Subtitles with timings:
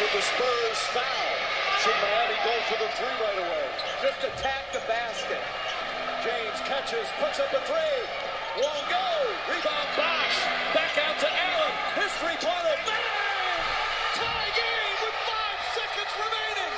[0.00, 1.28] Should the Spurs foul?
[1.84, 3.68] Should Miami go for the three right away?
[4.00, 5.44] Just attack the basket.
[6.24, 8.00] James catches, puts up a three.
[8.56, 9.08] Won't go.
[9.44, 10.38] Rebound Bosh.
[10.72, 11.74] Back out to Allen.
[12.00, 12.76] His three-pointer.
[12.88, 13.60] Bang!
[14.16, 16.74] Tie game with five seconds remaining.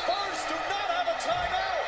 [0.00, 1.84] Spurs do not have a timeout.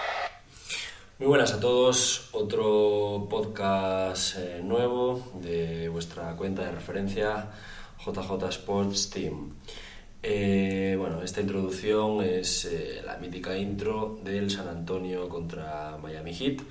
[1.18, 7.48] Muy buenas a todos, otro podcast eh, nuevo de vuestra cuenta de referencia
[8.04, 9.54] JJ Sports Team.
[10.22, 16.62] Eh, bueno, esta introducción es eh, la mítica intro del San Antonio contra Miami Heat,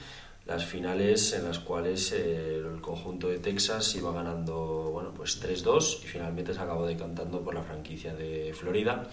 [0.46, 6.04] las finales en las cuales eh, el conjunto de Texas iba ganando bueno, pues 3-2
[6.04, 9.08] y finalmente se acabó decantando por la franquicia de Florida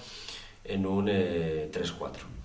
[0.65, 2.38] en un eh, 3-4.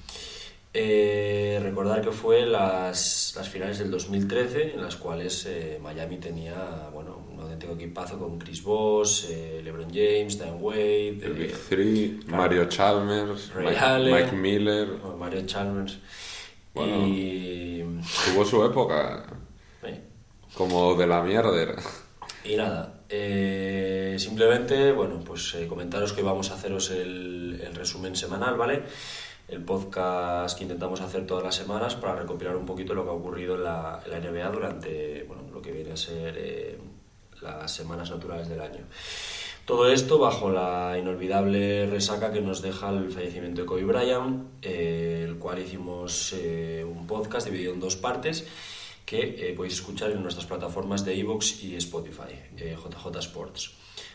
[0.76, 6.90] Eh, recordar que fue las, las finales del 2013 en las cuales eh, Miami tenía
[6.92, 11.56] bueno, un auténtico equipazo con Chris Bosh, eh, LeBron James, Dan Wade, El Big eh,
[11.70, 12.20] Three.
[12.26, 14.16] Mario Chalmers, Ray Mike, Allen.
[14.16, 14.88] Mike Miller.
[15.00, 16.00] bueno, Mario Chalmers
[16.74, 17.08] Bueno.
[17.08, 17.84] y,
[18.34, 19.26] Tuvo su época
[20.56, 21.76] como de la mierda.
[22.46, 28.16] y nada, eh, simplemente bueno, pues eh, comentaros que vamos a haceros el, el resumen
[28.16, 28.84] semanal, ¿vale?
[29.48, 33.14] El podcast que intentamos hacer todas las semanas para recopilar un poquito lo que ha
[33.14, 36.78] ocurrido en la, NBA durante bueno, lo que viene a ser eh,
[37.42, 38.86] las semanas naturales del año.
[39.66, 45.26] Todo esto bajo la inolvidable resaca que nos deja el fallecimiento de Kobe Bryant, eh,
[45.28, 48.48] el cual hicimos eh, un podcast dividido en dos partes
[49.06, 53.74] que podéis escuchar en nuestras plataformas de iVoox y Spotify, JJ Sports.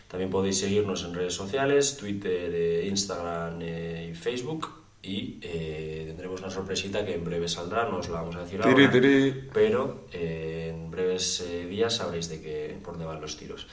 [0.08, 4.87] También podéis seguirnos en redes sociales, Twitter, Instagram y Facebook.
[5.02, 8.60] Y eh, tendremos una sorpresita que en breve saldrá, no os la vamos a decir
[8.60, 9.48] Tiri, ahora, tiri.
[9.54, 13.68] pero eh, en breves eh, días sabréis de qué, por dónde van los tiros.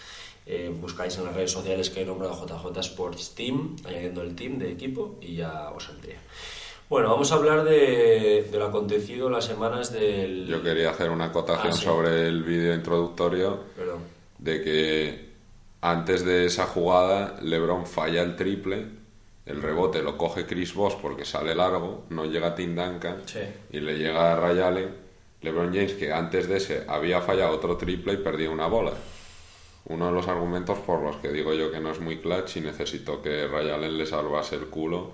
[0.46, 4.60] Eh, buscáis en las redes sociales que he nombrado JJ Sports Team, añadiendo el team
[4.60, 6.18] de equipo y ya os saldría.
[6.88, 10.46] Bueno, vamos a hablar de, de lo acontecido las semanas del...
[10.46, 11.84] Yo quería hacer una acotación Ah, sí.
[11.84, 14.02] sobre el vídeo introductorio Perdón.
[14.38, 15.30] de que
[15.82, 18.86] antes de esa jugada LeBron falla el triple,
[19.46, 23.40] el rebote lo coge Chris Bosh porque sale largo, no llega Tim Duncan Sí.
[23.72, 25.06] y le llega a Ray Allen.
[25.42, 28.94] LeBron James que antes de ese había fallado otro triple y perdió una bola.
[29.88, 32.62] Uno de los argumentos por los que digo yo que no es muy clutch y
[32.62, 35.12] necesitó que Ray Allen le salvase el culo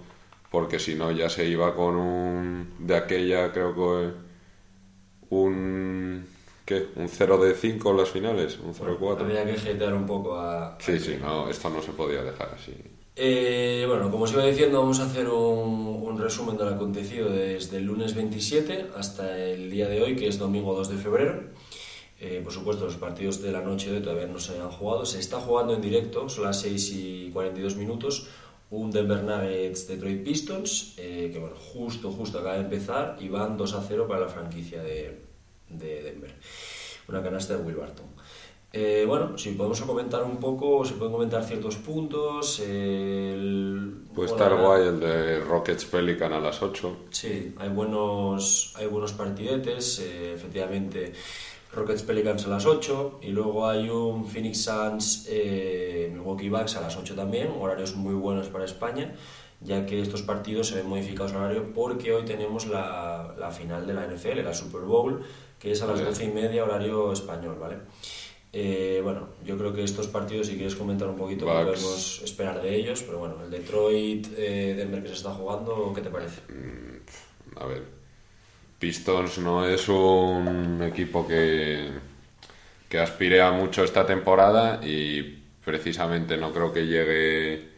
[0.50, 4.14] porque si no ya se iba con un de aquella creo que
[5.30, 6.26] un
[6.66, 6.88] ¿qué?
[6.96, 9.26] un 0 de 5 en las finales, un 0 de 4.
[9.26, 10.78] Habría que hatear un poco a...
[10.80, 12.74] Sí, sí, no, esto no se podía dejar así.
[13.16, 17.78] Eh, bueno, como os iba diciendo, vamos a hacer un, resumen de lo acontecido desde
[17.78, 21.44] el lunes 27 hasta el día de hoy, que es domingo 2 de febrero.
[22.20, 25.06] Eh, por supuesto, los partidos de la noche de hoy todavía no se han jugado.
[25.06, 28.28] Se está jugando en directo, son las 6 y 42 minutos.
[28.70, 33.58] Un Denver Nuggets Detroit Pistons, eh, que bueno, justo, justo acaba de empezar y van
[33.58, 35.22] 2 a 0 para la franquicia de,
[35.70, 36.36] de Denver.
[37.10, 38.21] Una canasta de Will Barton.
[38.74, 42.60] Eh, bueno, si podemos comentar un poco, se pueden comentar ciertos puntos.
[42.62, 46.98] el- Puede estar la- guay el de Rockets Pelican a las 8.
[47.10, 51.12] Sí, hay buenos, hay buenos partidetes, eh, efectivamente.
[51.74, 56.82] Rockets Pelicans a las 8 y luego hay un Phoenix Suns eh, Milwaukee Bucks a
[56.82, 59.16] las 8 también, horarios muy buenos para España,
[59.62, 63.94] ya que estos partidos se ven modificados horario porque hoy tenemos la, la final de
[63.94, 65.22] la NFL, la Super Bowl,
[65.60, 66.04] que es a las.
[66.04, 67.78] 12 y media horario español, ¿vale?
[68.54, 71.82] Eh, bueno, yo creo que estos partidos, si quieres comentar un poquito Bucks.
[71.82, 76.02] podemos esperar de ellos, pero bueno, el Detroit, eh, Denver que se está jugando, ¿qué
[76.02, 76.42] te parece?
[77.56, 77.84] A ver,
[78.80, 81.92] Pistons no es un equipo que,
[82.90, 85.24] que aspire a mucho esta temporada y
[85.66, 87.70] precisamente no creo que llegue.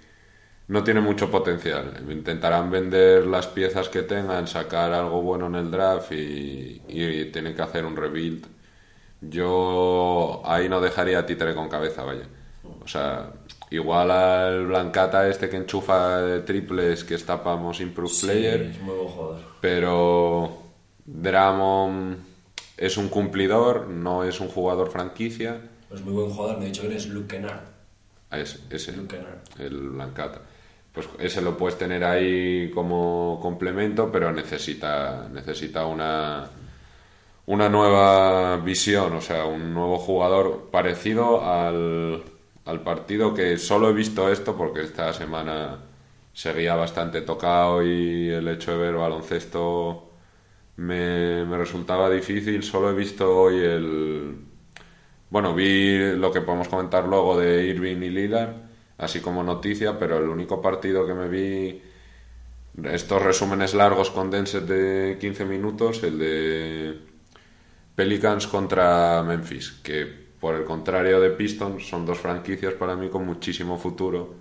[0.67, 2.06] No tiene mucho potencial.
[2.09, 7.56] Intentarán vender las piezas que tengan, sacar algo bueno en el draft y, y tienen
[7.56, 8.47] que hacer un rebuild.
[9.29, 12.28] Yo ahí no dejaría títere con cabeza, vaya.
[12.84, 13.31] O sea,
[13.69, 18.59] igual al Blancata este que enchufa de triples que estapamos Improve Player.
[18.65, 19.39] Sí, es muy buen jugador.
[19.62, 20.57] Pero
[21.06, 22.18] Dramon
[22.77, 25.62] es un cumplidor, no es un jugador franquicia.
[25.94, 27.62] Es muy buen jugador, me he dicho que es Luke Kennard.
[28.30, 29.39] Ah, Es, ese, Luke Kennard.
[29.59, 30.42] el Blancata.
[30.92, 36.48] Pues ese lo puedes tener ahí como complemento, pero necesita, necesita una,
[37.45, 42.24] una nueva visión, o sea, un nuevo jugador parecido al,
[42.66, 45.80] al partido que solo he visto esto porque esta semana
[46.34, 50.10] seguía bastante tocado y el hecho de ver baloncesto
[50.78, 52.63] me, me resultaba difícil.
[52.63, 54.38] Solo he visto hoy el.
[55.30, 58.56] Bueno, vi lo que podemos comentar luego de Irving y Lillard.
[58.98, 61.81] así como noticia, pero el único partido que me vi,
[62.84, 67.12] estos resúmenes largos condensed de 15 minutos, el de
[67.95, 70.06] Pelicans contra Memphis, que
[70.40, 74.36] por el contrario de Pistons son dos franquicias para mí con muchísimo futuro,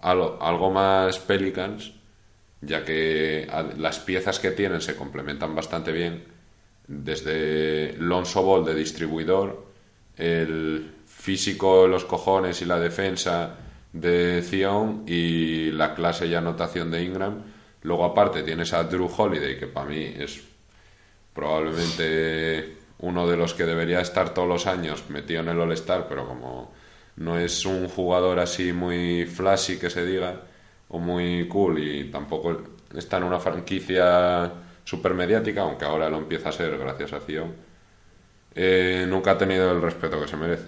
[0.00, 1.92] algo, más Pelicans,
[2.60, 3.48] ya que
[3.78, 6.24] las piezas que tienen se complementan bastante bien,
[6.86, 9.66] desde Lonzo Ball de distribuidor,
[10.16, 13.56] el físico, los cojones y la defensa
[13.92, 17.42] de Zion y la clase y anotación de Ingram.
[17.82, 20.42] Luego aparte tienes a Drew Holiday, que para mí es
[21.32, 26.26] probablemente uno de los que debería estar todos los años metido en el All-Star, pero
[26.26, 26.72] como
[27.16, 30.42] no es un jugador así muy flashy que se diga,
[30.88, 32.62] o muy cool, y tampoco
[32.94, 34.52] está en una franquicia
[34.84, 37.54] super mediática, aunque ahora lo empieza a ser gracias a Zion,
[38.54, 40.66] eh, nunca ha tenido el respeto que se merece.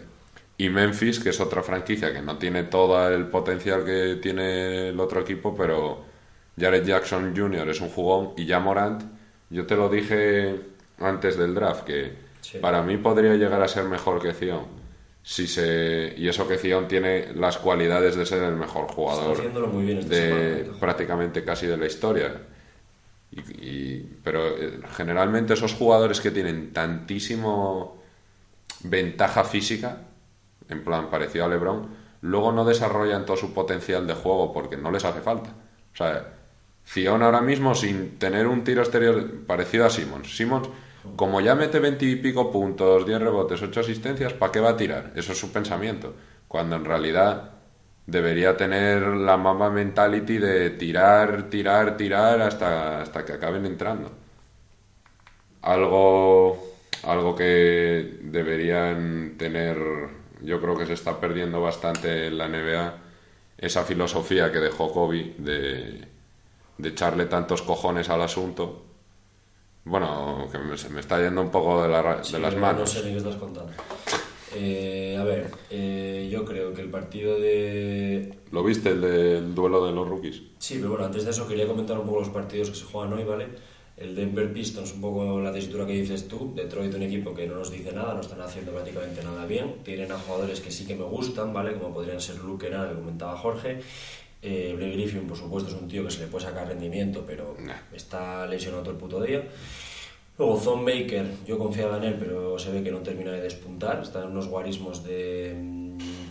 [0.56, 5.00] Y Memphis, que es otra franquicia que no tiene todo el potencial que tiene el
[5.00, 6.04] otro equipo, pero
[6.58, 7.68] Jared Jackson Jr.
[7.70, 9.02] es un jugón y ya Morant,
[9.50, 10.60] yo te lo dije
[10.98, 12.12] antes del draft, que
[12.60, 14.82] para mí podría llegar a ser mejor que Zion.
[15.22, 19.38] Si se, y eso que Zion tiene las cualidades de ser el mejor jugador
[20.04, 22.42] de prácticamente casi de la historia.
[23.30, 28.02] Y, pero eh, generalmente esos jugadores que tienen tantísimo
[28.82, 30.00] ventaja física,
[30.68, 31.88] en plan parecido a LeBron,
[32.22, 35.50] luego no desarrollan todo su potencial de juego porque no les hace falta.
[35.92, 36.34] O sea,
[36.86, 40.36] Zion ahora mismo sin tener un tiro exterior parecido a Simmons.
[40.36, 40.68] Simmons,
[41.16, 44.76] como ya mete 20 y pico puntos, 10 rebotes, 8 asistencias, ¿para qué va a
[44.76, 45.12] tirar?
[45.16, 46.14] Eso es su pensamiento.
[46.48, 47.52] Cuando en realidad
[48.06, 54.12] debería tener la mama mentality de tirar, tirar, tirar hasta, hasta que acaben entrando.
[55.62, 56.58] Algo,
[57.04, 59.78] algo que deberían tener,
[60.42, 62.94] yo creo que se está perdiendo bastante en la NBA,
[63.58, 66.08] esa filosofía que dejó Kobe de,
[66.78, 68.84] de echarle tantos cojones al asunto.
[69.84, 72.80] Bueno, que se me está yendo un poco de, de las manos.
[72.80, 73.72] No sé ni qué estás contando.
[74.54, 78.38] Eh, a ver, eh, yo creo que el partido de...
[78.50, 80.42] ¿Lo viste, el del duelo de los rookies?
[80.58, 83.14] Sí, pero bueno, antes de eso quería comentar un poco los partidos que se juegan
[83.14, 83.48] hoy, ¿vale?
[83.96, 86.52] El Denver Pistons, un poco la tesitura que dices tú.
[86.54, 89.76] Detroit, un equipo que no nos dice nada, no están haciendo prácticamente nada bien.
[89.84, 91.74] Tienen a jugadores que sí que me gustan, ¿vale?
[91.74, 93.80] Como podrían ser Luke Kennard, que comentaba Jorge.
[94.42, 97.56] Eh, Blake Griffin, por supuesto, es un tío que se le puede sacar rendimiento, pero
[97.94, 99.44] está lesionado todo el puto día.
[100.36, 104.02] Luego Zon Baker, yo confiaba en él, pero se ve que no termina de despuntar.
[104.02, 105.54] Está en unos guarismos de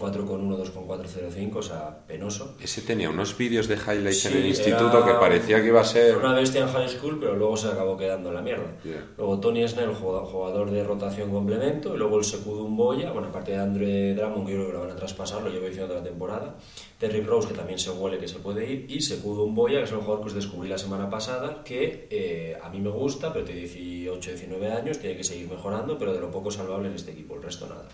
[0.01, 2.55] 4,1, mm, 2,405, o sea, penoso.
[2.59, 6.17] Ese tenía unos vídeos de highlights en el instituto que parecía que iba a ser...
[6.17, 8.75] Una bestia en high school, pero luego se acabó quedando en la mierda.
[9.17, 13.57] Luego Tony Snell, jugador de rotación complemento, y luego el Secudum Boya, bueno, aparte de
[13.57, 16.09] Andre Drummond, que yo creo que lo van a traspasar, lo llevo diciendo toda la
[16.09, 16.55] temporada.
[16.97, 19.91] Terry Rose, que también se huele que se puede ir, y Secudum Boya, que es
[19.91, 23.45] el jugador que os descubrí la semana pasada, que eh, a mí me gusta, pero
[23.45, 27.11] tiene 18, 19 años, tiene que seguir mejorando, pero de lo poco salvable en este
[27.11, 27.87] equipo, el resto nada.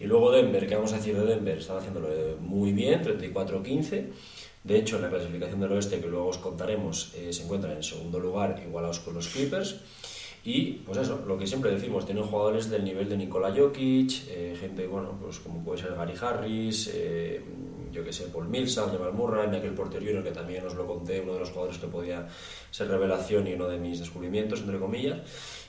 [0.00, 1.58] Y luego Denver, ¿qué vamos a decir de Denver?
[1.58, 2.08] Están haciéndolo
[2.40, 4.06] muy bien, 34-15.
[4.64, 7.82] De hecho, en la clasificación del oeste, que luego os contaremos, eh, se encuentran en
[7.82, 9.80] segundo lugar, igualados con los Clippers.
[10.44, 14.56] Y pues eso, lo que siempre decimos, tienen jugadores del nivel de Nikola Jokic, eh,
[14.58, 17.42] gente, bueno, pues como puede ser Gary Harris, eh,
[17.92, 21.20] yo que sé, Paul Millsap, Jamal Murray, Michael Porter Jr., que también os lo conté,
[21.20, 22.28] uno de los jugadores que podía
[22.70, 25.18] ser revelación y uno de mis descubrimientos, entre comillas.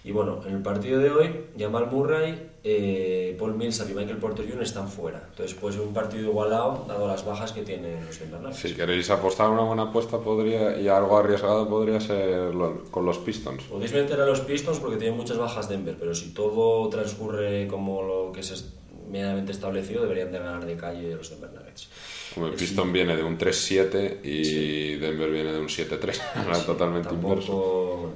[0.03, 4.47] Y bueno, en el partido de hoy, Jamal Murray, eh, Paul Millsap y Michael Porter
[4.47, 4.63] Jr.
[4.63, 5.21] están fuera.
[5.29, 9.09] Entonces puede ser un partido igualado, dado las bajas que tienen los Denver Si queréis
[9.09, 12.53] apostar una buena apuesta podría y algo arriesgado podría ser
[12.91, 13.63] con los Pistons.
[13.63, 18.01] Podéis meter a los Pistons porque tienen muchas bajas Denver, pero si todo transcurre como
[18.01, 18.73] lo que es
[19.09, 21.89] medianamente establecido, deberían de ganar de calle los Denver Nuggets.
[22.33, 28.13] Como el Piston viene de un 3-7 y Denver viene de un 7-3, totalmente inverso.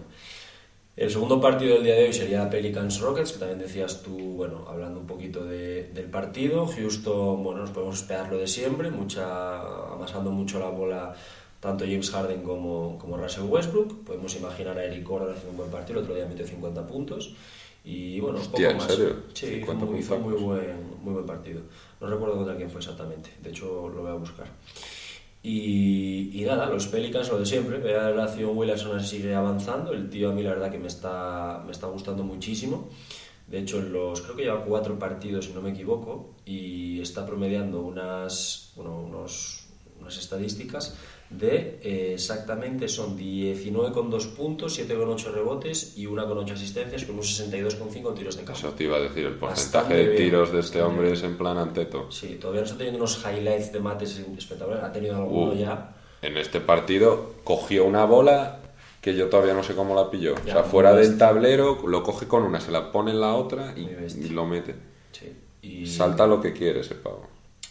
[0.96, 4.66] El segundo partido del día de hoy sería Pelicans Rockets, que también decías tú, bueno,
[4.70, 6.68] hablando un poquito de, del partido.
[6.68, 9.60] Houston, bueno, nos podemos esperar lo de siempre, mucha,
[9.92, 11.16] amasando mucho la bola
[11.60, 14.04] tanto James Harden como, como Russell Westbrook.
[14.04, 17.34] Podemos imaginar a Eric Gordon haciendo un buen partido, el otro día metió 50 puntos.
[17.84, 18.86] Y bueno, un poco ¿en más.
[18.86, 19.16] serio?
[19.34, 19.74] Sí, hizo,
[20.20, 21.62] muy, muy, buen, muy buen partido.
[22.00, 24.48] No recuerdo contra quién fue exactamente, de hecho lo voy a buscar.
[25.46, 27.80] Y, nada, los Pelicans lo de siempre.
[27.80, 29.92] La relación Williamson sigue avanzando.
[29.92, 32.90] El tío a mí la verdad que me está, me está gustando muchísimo.
[33.48, 37.26] De hecho, en los, creo que lleva cuatro partidos, si no me equivoco, y está
[37.26, 39.63] promediando unas, bueno, unos
[40.04, 40.96] unas estadísticas
[41.30, 48.38] de eh, exactamente son 19,2 puntos, 7,8 rebotes y 1,8 asistencias con un 62,5 tiros
[48.38, 48.60] de campo.
[48.60, 51.14] Eso te iba a decir, el porcentaje Bastante de bien, tiros de este hombre bien.
[51.16, 52.12] es en plan anteto.
[52.12, 55.96] Sí, todavía no está teniendo unos highlights de mates espectaculares, ha tenido alguno Uh, ya.
[56.22, 58.60] En este partido cogió una bola
[59.02, 60.36] que yo todavía no sé cómo la pilló.
[60.36, 63.74] o sea, fuera del tablero, lo coge con una, se la pone en la otra
[63.76, 64.76] y, lo mete.
[65.12, 65.34] Sí.
[65.62, 67.28] Y, Salta lo que quiere ese pavo.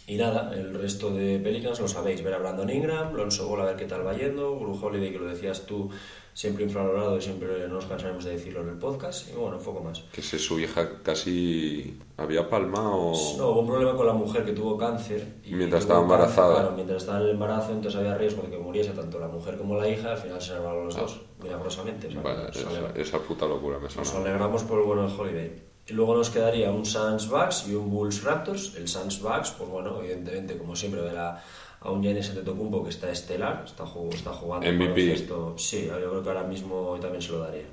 [0.07, 3.65] Y nada, el resto de Pelicans lo sabéis, ver a Brandon Ingram, Lonzo Ball a
[3.65, 5.89] ver qué tal va yendo, Gru Holiday que lo decías tú,
[6.33, 9.63] siempre infravalorado y siempre no nos cansaremos de decirlo en el podcast, y bueno, un
[9.63, 10.01] poco más.
[10.11, 13.13] Que si su hija casi había palmado.
[13.37, 15.35] No, hubo un problema con la mujer que tuvo cáncer.
[15.45, 16.53] Y Mientras estaba cáncer, embarazada.
[16.55, 19.57] claro, mientras estaba en el embarazo, entonces había riesgo de que muriese tanto la mujer
[19.57, 20.11] como la hija.
[20.11, 22.07] Al final se salvaron los dos, milagrosamente.
[22.21, 22.57] Vale, nos,
[22.97, 24.19] esa, puta locura me nos suena.
[24.29, 25.72] alegramos por el bueno del Holiday.
[25.87, 28.75] Y luego nos quedaría un Suns Bucks y un Bulls Raptors.
[28.77, 31.43] El Suns Bucks, pues bueno, evidentemente, como siempre, ver a,
[31.81, 34.85] a un Giannis Antetokounmpo que está estelar, está, jug- está jugando MVP.
[34.91, 35.55] baloncesto.
[35.57, 37.65] Sí, yo creo que ahora mismo también se lo daría.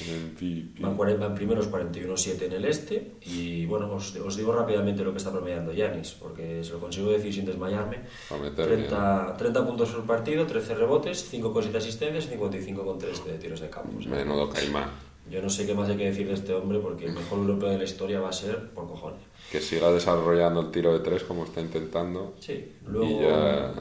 [0.00, 0.80] MVP.
[0.80, 5.10] Van, 40, van primeros 41-7 en el este y bueno, os, os digo rápidamente lo
[5.12, 7.98] que está promediando Yanis, porque se lo consigo decir sin desmayarme.
[8.32, 12.28] Va a meter 30, 30 puntos por partido, 13 rebotes, 5 con 7 asistencias y
[12.28, 13.92] 55 con 3 de tiros de campo.
[13.98, 14.88] O sea, Menudo caimán.
[15.30, 17.70] Yo no sé qué más hay que decir de este hombre porque el mejor europeo
[17.70, 19.20] de la historia va a ser por cojones.
[19.50, 22.34] Que siga desarrollando el tiro de tres como está intentando.
[22.40, 23.06] Sí, luego...
[23.06, 23.72] Y ya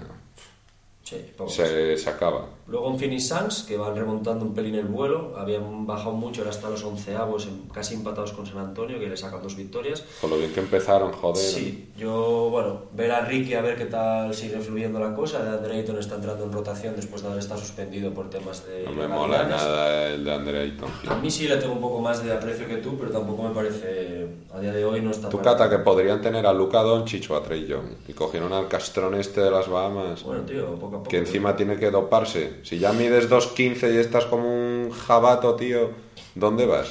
[1.04, 1.16] Sí,
[1.48, 2.50] se, se acaba.
[2.70, 6.52] Luego en Phoenix Suns, que van remontando un pelín el vuelo, habían bajado mucho, ahora
[6.52, 10.04] están los onceavos, casi empatados con San Antonio, que le sacan dos victorias.
[10.20, 11.38] Con lo bien que empezaron, joder.
[11.38, 15.42] Sí, yo, bueno, ver a Ricky a ver qué tal sigue fluyendo la cosa.
[15.44, 18.84] De Andre Ayton está entrando en rotación después de haber estado suspendido por temas de.
[18.84, 20.90] No me mola nada el de Andre Ayton.
[21.02, 21.12] tío.
[21.12, 23.56] A mí sí le tengo un poco más de aprecio que tú, pero tampoco me
[23.56, 24.28] parece.
[24.54, 25.30] A día de hoy no está.
[25.30, 27.86] Tú cata que podrían tener a Luca Doncic o a Trey Young.
[28.10, 30.24] Y cogieron al castrón este de las Bahamas.
[30.24, 31.10] Bueno, tío, poco a poco.
[31.10, 32.57] que encima tiene que doparse.
[32.64, 35.92] Si ya mides 2.15 y estás como un jabato, tío,
[36.36, 36.90] ¿dónde vas?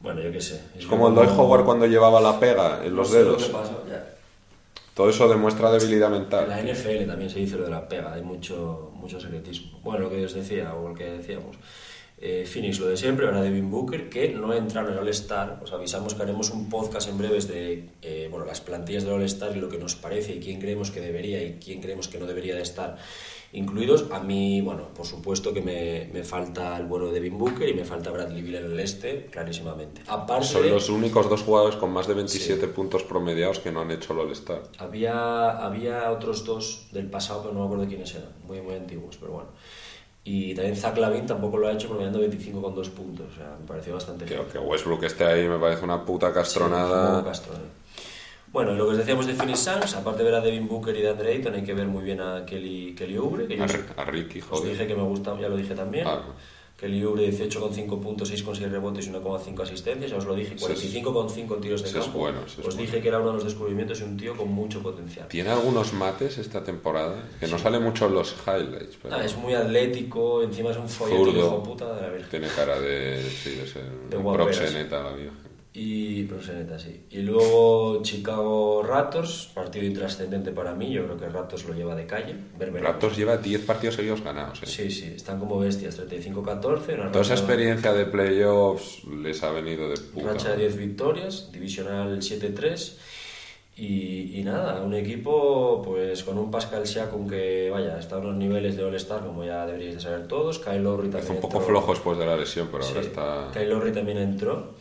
[0.00, 0.60] Bueno, yo qué sé.
[0.78, 3.44] Es como el Dwight Howard cuando llevaba la pega en los No sé lo dedos.
[3.46, 4.10] que pasa, ya.
[4.94, 6.48] Todo eso demuestra debilidad En mental.
[6.48, 9.80] la NFL también se dice lo de la pega, hay mucho, mucho secretismo.
[9.82, 11.56] Bueno, lo que os decía, o lo que decíamos.
[12.18, 15.58] Eh, Phoenix, lo de siempre, ahora Devin Booker, que no entraron en el All-Star.
[15.64, 19.56] Os avisamos que haremos un podcast en breves de eh, bueno, las plantillas del All-Star
[19.56, 22.26] y lo que nos parece y quién creemos que debería y quién creemos que no
[22.26, 22.96] debería de estar
[23.54, 24.06] incluidos.
[24.12, 27.74] A mí, bueno, por supuesto que me, me falta el bueno de Devin Booker y
[27.74, 30.02] me falta Bradley Beal en el este, clarísimamente.
[30.06, 33.90] Aparte Son los únicos dos jugadores con más de 27 puntos promediados que no han
[33.90, 34.62] hecho el All-Star.
[34.78, 39.16] Había, había otros dos del pasado, pero no me acuerdo quiénes eran, muy, muy antiguos,
[39.18, 39.48] pero bueno.
[40.26, 43.56] Y también Zach Lavin tampoco lo ha hecho promediando 25 con dos puntos, o sea,
[43.60, 44.48] me pareció bastante feo.
[44.50, 47.20] que Westbrook esté ahí me parece una puta Sí, castronada.
[47.20, 47.24] ¿eh?
[48.54, 50.96] Bueno, y lo que os decíamos de Phoenix Suns, aparte de ver a Devin Booker
[50.96, 53.62] y de Andre Ayton, hay que ver muy bien a Kelly, Kelly Oubre, que yo
[53.64, 54.70] a, os- a Ricky, os joder.
[54.72, 56.06] dije que me gusta, ya lo dije también.
[56.06, 56.22] Ah.
[56.76, 60.78] Kelly Oubre 18,5 puntos, 6,6 rebotes y 1,5 asistencias, ya os lo dije, Ese es-
[60.94, 62.18] 45,5 tiros de ese es campo.
[62.20, 62.80] bueno, es os bueno.
[62.80, 65.26] dije que era uno de los descubrimientos y un tío con mucho potencial.
[65.26, 69.36] Tiene algunos mates esta temporada, que no sale mucho en los highlights, pero Ah, es
[69.36, 71.38] muy atlético, encima es un follete Zurdo.
[71.40, 72.30] hijo puta de la virgen.
[72.30, 75.34] tiene cara de, sí, de ser De un proxeneta la vieja.
[75.76, 77.00] Y proxeneta, sí.
[77.10, 82.06] Y luego Chicago Raptors, partido intrascendente para mí, yo creo que Raptors lo lleva de
[82.06, 82.34] calle.
[82.56, 82.82] Ver, veremos.
[82.82, 84.62] Raptors lleva 10 partidos seguidos ganados.
[84.62, 84.66] ¿eh?
[84.66, 86.94] Sí, sí, están como bestias, 35-14.
[86.94, 90.28] una Toda esa experiencia de playoffs les ha venido de puta.
[90.28, 92.92] Racha de 10 victorias, divisional 7-3.
[93.76, 98.36] Y, y nada, un equipo pues con un Pascal Siakam que vaya, está a unos
[98.36, 100.60] niveles de All-Star como ya deberíais de saber todos.
[100.60, 103.08] Kyle Lowry también Está un poco entró- flojo después de la lesión, pero ahora Sí,
[103.08, 103.48] está...
[103.52, 104.74] Kyle Lowry también entró.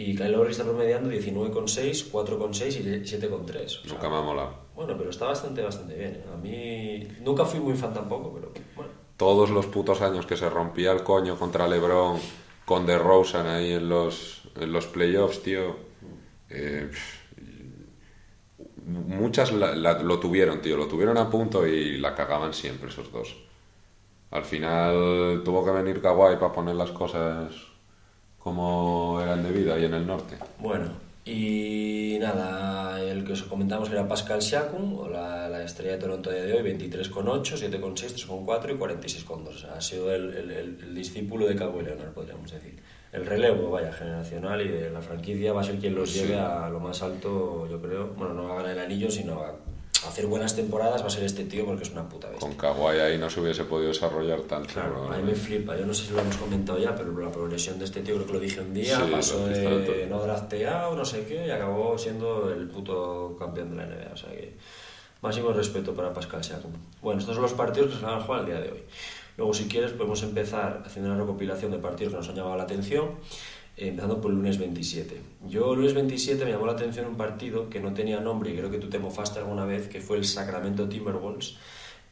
[0.00, 3.64] Y Kyle Lowry está promediando 19,6, 4,6 y 7,3.
[3.64, 4.54] O sea, Nunca me ha molado.
[4.76, 6.14] Bueno, pero está bastante, bastante bien.
[6.14, 6.24] ¿eh?
[6.32, 8.92] A mí nunca fui muy fan tampoco, pero bueno.
[9.16, 12.18] Todos los putos años que se rompía el coño contra LeBron
[12.64, 15.74] con DeRozan ahí en los, en los playoffs, tío.
[16.50, 16.90] eh,
[18.86, 20.76] muchas la- la- lo tuvieron, tío.
[20.76, 23.36] Lo tuvieron a punto y la cagaban siempre esos dos.
[24.30, 27.52] Al final tuvo que venir Kawhi para poner las cosas
[28.38, 30.36] como eran de vida ahí en el norte.
[30.58, 30.86] Bueno,
[31.24, 36.52] y nada, el que os comentamos era Pascal Siakam, la, la estrella de Toronto de
[36.54, 39.48] hoy, 23,8, 7,6, 3,4 y 46,2.
[39.48, 42.80] O sea, ha sido el, el- el- discípulo de Kawhi Leonard, podríamos decir.
[43.12, 46.20] El relevo, vaya, generacional y de la franquicia va a ser quien los Sí.
[46.20, 48.08] lleve a lo más alto, yo creo.
[48.16, 49.54] Bueno, no a ganar el anillo, sino a
[50.08, 52.48] hacer buenas temporadas va a ser este tío porque es una puta bestia.
[52.48, 54.72] Con Kawhi ahí no se hubiese podido desarrollar tanto.
[54.72, 55.76] Claro, a mí me flipa.
[55.76, 58.26] Yo no sé si lo hemos comentado ya, pero la progresión de este tío, creo
[58.26, 61.96] que lo dije un día, Sí, pasó de no drafteado, no sé qué, y acabó
[61.98, 64.12] siendo el puto campeón de la NBA.
[64.12, 64.56] O sea que
[65.20, 66.70] Máximo respeto para Pascal Siakam.
[67.02, 68.84] Bueno, estos son los partidos que se van a jugar el día de hoy.
[69.36, 72.62] Luego, si quieres, podemos empezar haciendo una recopilación de partidos que nos han llamado la
[72.64, 73.10] atención,
[73.78, 75.20] empezando por el lunes 27.
[75.48, 78.56] Yo, el lunes 27, me llamó la atención un partido que no tenía nombre y
[78.56, 81.56] creo que tú te mofaste alguna vez, que fue el Sacramento Timberwolves.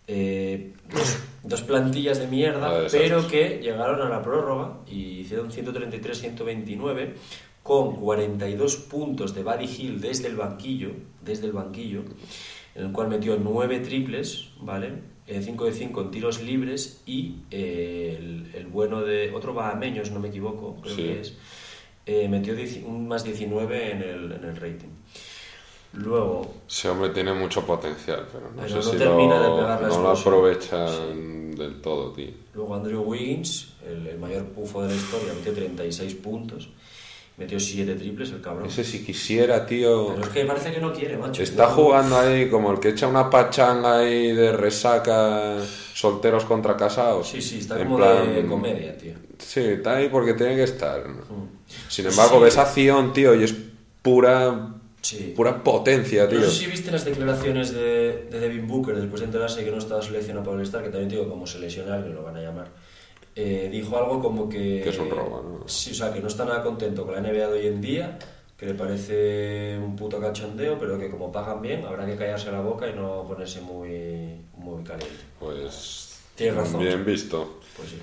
[0.09, 7.15] Eh, dos, dos plantillas de mierda, pero que llegaron a la prórroga y hicieron 133-129
[7.65, 10.93] con 42 puntos de Buddy Hill desde el banquillo,
[11.25, 12.03] desde el banquillo,
[12.77, 15.16] en el cual metió 9 triples, ¿vale?
[15.27, 20.13] 5 de 5 en tiros libres y eh, el, el bueno de otro bahameño, si
[20.13, 21.03] no me equivoco, creo Sí.
[21.03, 21.35] que es,
[22.07, 24.89] eh, metió 10 un más 19 en el, en el rating.
[25.95, 29.63] Luego, Ese hombre tiene mucho potencial, pero no Pero sé no si termina lo, de
[29.63, 32.31] pegar la no lo aprovechan del todo, tío.
[32.55, 36.69] luego Andrew Wiggins, el, el mayor pufo de la historia, metió 36 puntos,
[37.39, 38.67] metió 7 triples el cabrón.
[38.69, 40.09] Ese si quisiera, tío.
[40.15, 41.43] Pero es que parece que no quiere, macho.
[41.43, 45.57] Está jugando ahí como el que echa una pachanga ahí de resaca
[45.95, 47.29] solteros contra casados.
[47.29, 49.13] Sí, sí, está En como plan- de comedia, tío.
[49.39, 51.07] Sí, está ahí porque tiene que estar.
[51.09, 51.49] ¿no?
[51.89, 52.45] Sin embargo, sí.
[52.45, 53.55] ves acción, tío, y es
[54.03, 55.35] pura Sí.
[55.37, 56.41] pura potencia, tío.
[56.41, 59.79] No sé si viste las declaraciones de, de Devin Booker después de enterarse que no
[59.79, 62.41] estaba seleccionado para el Star, que también digo como se lesiona, que lo van a
[62.41, 62.69] llamar.
[63.39, 64.81] Eh, dijo algo como que.
[64.83, 65.69] Que es un robo, ¿no?
[65.69, 68.19] Sí, o sea, que no está nada contento con la NBA de hoy en día,
[68.57, 72.61] que le parece un puto cachondeo, pero que como pagan bien, habrá que callarse la
[72.61, 75.21] boca y no ponerse muy, muy caliente.
[75.39, 76.81] Pues Tienes razón.
[76.81, 77.61] bien visto.
[77.77, 77.99] Pues sí.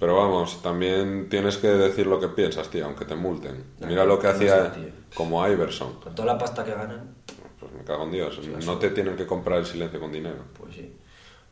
[0.00, 3.64] Pero vamos, también tienes que decir lo que piensas, tío, aunque te multen.
[3.80, 4.84] Mira lo que hacía tío.
[5.14, 5.94] como Iverson.
[6.00, 7.14] Con toda la pasta que ganan,
[7.58, 8.38] Pues me cago en Dios.
[8.40, 8.78] Sí, No sí.
[8.80, 10.36] te tienen que comprar el silencio con dinero.
[10.58, 10.92] Pues sí.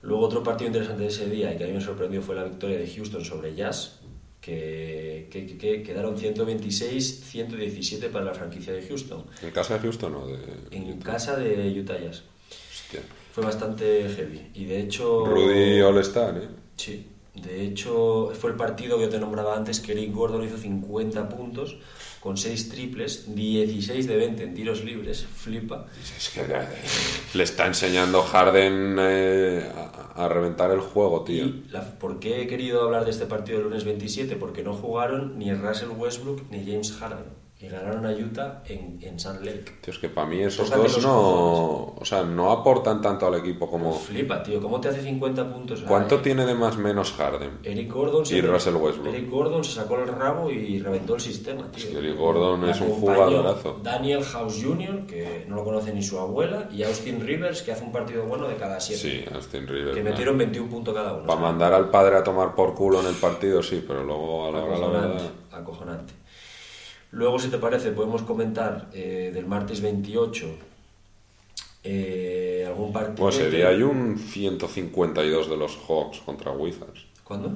[0.02, 2.44] Luego otro partido interesante de ese día y que a mí me sorprendió fue la
[2.44, 4.00] victoria de Houston sobre Jazz,
[4.40, 10.14] que, que, que- que quedaron 126-117 para la franquicia de Houston, ¿En casa de Houston
[10.14, 10.38] o de.?
[10.70, 12.22] en casa de Utah Jazz.
[12.70, 13.00] Hostia.
[13.32, 14.40] Fue bastante heavy.
[14.54, 15.24] Y de hecho...
[15.26, 16.48] Rudy All-Star, ¿eh?
[16.76, 17.06] Sí.
[17.42, 21.28] De hecho, fue el partido que yo te nombraba antes, que Eric Gordon hizo 50
[21.28, 21.76] puntos
[22.20, 25.86] con 6 triples, 16 de 20 en tiros libres, flipa.
[26.18, 26.42] Es que
[27.36, 31.44] le está enseñando Harden eh, a, a reventar el juego, tío.
[31.44, 34.34] Y la- ¿Por qué he querido hablar de este partido del lunes 27?
[34.36, 37.45] Porque no jugaron ni Russell Westbrook ni James Harden.
[37.58, 39.64] Y ganaron a Utah en, en Sand Lake.
[39.80, 43.36] Tío, es que para mí esos Tócate dos no, o sea, no aportan tanto al
[43.36, 43.94] equipo como...
[43.94, 44.60] Flipa, tío.
[44.60, 45.82] ¿Cómo te hace 50 puntos?
[45.88, 47.60] ¿Cuánto tiene de más menos Harden?
[47.64, 49.14] Eric Gordon, Y Russell Westbrook.
[49.14, 51.82] Eric Gordon se sacó el rabo y reventó el sistema, tío.
[51.82, 53.80] Es que Eric Gordon es un jugadorazo.
[53.82, 57.84] Daniel House Jr., que no lo conoce ni su abuela, y Austin Rivers, que hace
[57.84, 59.00] un partido bueno de cada siete.
[59.00, 59.96] Sí, Austin Rivers.
[59.96, 60.10] Que ¿no?
[60.10, 61.26] metieron 21 puntos cada uno.
[61.26, 64.50] Para mandar al padre a tomar por culo en el partido, sí, pero luego a
[64.50, 65.30] la hora de la verdad...
[65.52, 66.25] acojonante.
[67.16, 70.46] Luego, si te parece, podemos comentar eh, del martes 28
[71.82, 73.22] eh, algún partido.
[73.24, 77.52] Bueno, sería hay un 152 de los Hawks contra Wizards ¿Cuándo?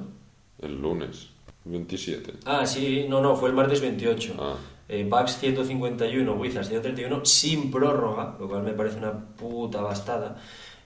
[0.63, 1.29] el lunes
[1.65, 2.33] 27.
[2.45, 4.33] Ah, sí, no, no, fue el martes 28.
[4.39, 4.55] Ah.
[4.89, 10.37] Eh, Bucks 151, Wizards 131, sin prórroga, lo cual me parece una puta bastada.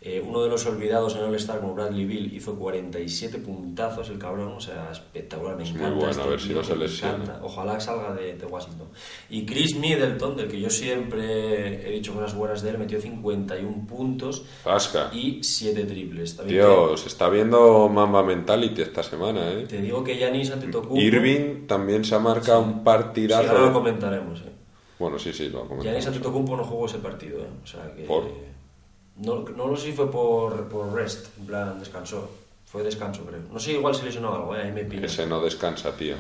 [0.08, 4.50] Eh, uno de los olvidados en All-Star, como Bradley Bill, hizo 47 puntazos el cabrón,
[4.50, 5.96] o sea, espectacular, me Es muy encanta.
[5.98, 7.39] bueno, este a ver si no se lesiona.
[7.41, 8.88] Ojalá salga de, de Washington.
[9.32, 13.88] Y Chris Middleton, del que yo siempre he dicho cosas buenas de él, metió 51
[13.88, 15.10] puntos Pasca.
[15.12, 16.38] y 7 triples.
[16.38, 19.65] También Tío, se está viendo Mamba Mentality esta semana, ¿eh?
[19.68, 21.02] te digo que Yanis Antetokounmpo...
[21.02, 23.50] Irving también se ha marcado un Sí, partidazo.
[23.50, 24.52] ahora lo comentaremos, eh.
[25.00, 26.08] Bueno, sí, sí, lo Giannis comentamos.
[26.08, 27.48] Antetokounmpo no jugó ese partido, ¿eh?
[27.63, 28.04] O sea que...
[28.04, 28.55] ¿Por?
[29.17, 32.30] No, no lo sé si fue por, por rest, en plan descansó.
[32.65, 33.41] Fue descanso, creo.
[33.51, 34.63] No sé, igual se lesionó algo, ¿eh?
[34.63, 35.06] Ahí me pilla.
[35.06, 36.15] Ese no descansa, tío.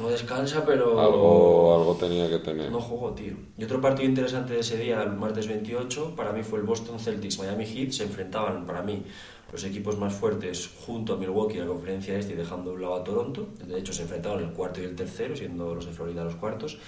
[0.00, 0.98] No descansa, pero...
[0.98, 2.70] Algo, algo tenía que tener.
[2.70, 3.34] No jugó, tío.
[3.58, 6.98] Y otro partido interesante de ese día, el martes 28, para mí fue el Boston
[6.98, 7.90] Celtics Miami Heat.
[7.90, 9.04] Se enfrentaban, para mí,
[9.52, 12.82] los equipos más fuertes junto a Milwaukee en la conferencia este y dejando de un
[12.82, 13.48] lado a Toronto.
[13.66, 16.78] De hecho, se enfrentaban el cuarto y el tercero, siendo los de Florida los cuartos.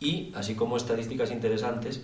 [0.00, 2.02] Y, así como estadísticas interesantes,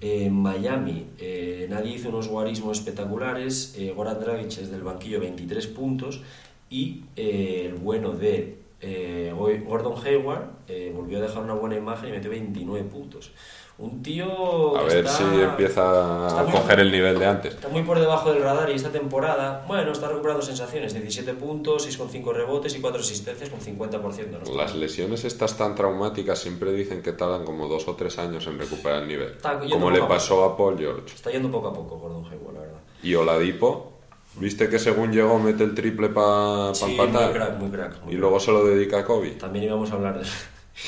[0.00, 3.74] eh, en Miami eh, nadie hizo unos guarismos espectaculares.
[3.78, 6.22] Eh, Goran Dragic desde el banquillo 23 puntos
[6.70, 12.10] y eh, el bueno de eh, Gordon Hayward eh, volvió a dejar una buena imagen
[12.10, 13.32] y metió 29 puntos.
[13.78, 17.26] Un tío A que ver está- si empieza está a muy- coger el nivel de
[17.26, 17.54] antes.
[17.54, 20.92] Está muy por debajo del radar y esta temporada, bueno, está recuperando sensaciones.
[20.94, 24.38] 17 puntos, 6,5 rebotes y 4 asistencias con 50%.
[24.38, 24.44] ¿no?
[24.44, 28.48] Está- Las lesiones estas tan traumáticas siempre dicen que tardan como dos o tres años
[28.48, 29.36] en recuperar el nivel.
[29.70, 31.14] Como le poco a pasó a Paul George.
[31.14, 32.80] Está yendo poco a poco Gordon Hayward, la verdad.
[33.04, 33.92] Y Oladipo,
[34.40, 37.32] ¿viste que según llegó mete el triple para Sí, muy empatar?
[37.32, 37.90] crack, muy crack.
[38.02, 38.20] muy y crack.
[38.20, 39.30] luego se lo dedica a Kobe.
[39.32, 40.26] También íbamos a hablar de...